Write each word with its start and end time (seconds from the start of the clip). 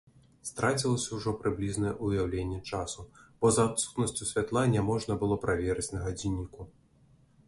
Страцілася 0.49 1.09
ўжо 1.17 1.33
прыблізнае 1.41 1.91
ўяўленне 2.07 2.57
часу, 2.77 3.05
бо 3.45 3.51
за 3.57 3.65
адсутнасцю 3.71 4.23
святла 4.31 4.63
няможна 4.75 5.19
было 5.25 5.37
праверыць 5.45 5.87
на 5.93 5.99
гадзінніку. 6.07 6.61